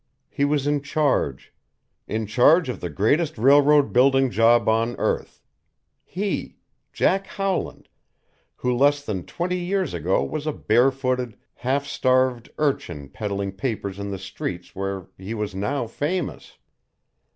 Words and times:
He 0.31 0.45
was 0.45 0.65
in 0.65 0.81
charge 0.81 1.53
in 2.07 2.25
charge 2.25 2.69
of 2.69 2.81
the 2.81 2.89
greatest 2.89 3.37
railroad 3.37 3.93
building 3.93 4.31
job 4.31 4.67
on 4.67 4.95
earth 4.95 5.43
he, 6.03 6.55
Jack 6.91 7.27
Howland, 7.27 7.87
who 8.55 8.75
less 8.75 9.05
than 9.05 9.23
twenty 9.27 9.59
years 9.59 9.93
ago 9.93 10.23
was 10.23 10.47
a 10.47 10.53
barefooted, 10.53 11.37
half 11.53 11.85
starved 11.85 12.49
urchin 12.57 13.09
peddling 13.09 13.51
papers 13.51 13.99
in 13.99 14.09
the 14.09 14.17
streets 14.17 14.75
where 14.75 15.05
he 15.19 15.35
was 15.35 15.53
now 15.53 15.85
famous! 15.85 16.57